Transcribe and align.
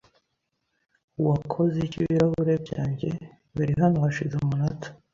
Wakoze 1.27 1.77
iki 1.85 1.97
ibirahuri 2.01 2.53
byanjye? 2.65 3.09
Bari 3.55 3.73
hano 3.81 3.97
hashize 4.03 4.33
umunota. 4.39 4.87